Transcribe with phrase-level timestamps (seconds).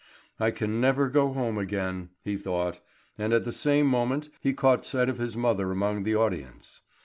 [0.39, 2.79] "I can never go home again," he thought;
[3.19, 6.81] and at the same moment he caught sight of his mother among the audience.